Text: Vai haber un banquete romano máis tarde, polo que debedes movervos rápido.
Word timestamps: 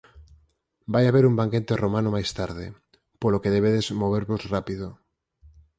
Vai 0.93 1.03
haber 1.07 1.23
un 1.29 1.35
banquete 1.41 1.73
romano 1.83 2.09
máis 2.15 2.29
tarde, 2.39 2.65
polo 3.21 3.41
que 3.43 3.53
debedes 3.55 3.87
movervos 4.01 4.41
rápido. 4.53 4.87